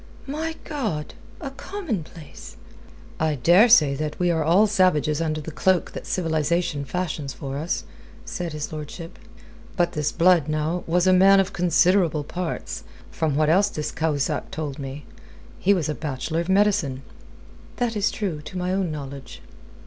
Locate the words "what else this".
13.35-13.91